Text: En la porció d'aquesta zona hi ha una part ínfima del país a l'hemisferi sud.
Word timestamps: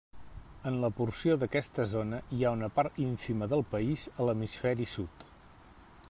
En 0.69 0.77
la 0.83 0.89
porció 0.99 1.35
d'aquesta 1.43 1.85
zona 1.91 2.21
hi 2.37 2.41
ha 2.47 2.53
una 2.57 2.69
part 2.79 2.97
ínfima 3.05 3.49
del 3.51 3.61
país 3.75 4.09
a 4.23 4.27
l'hemisferi 4.29 4.89
sud. 4.95 5.27